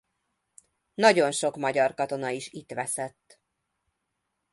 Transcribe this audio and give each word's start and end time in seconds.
Nagyon 0.93 1.31
sok 1.31 1.55
magyar 1.55 1.93
katona 1.93 2.29
is 2.29 2.47
itt 2.51 2.71
veszett. 2.71 3.39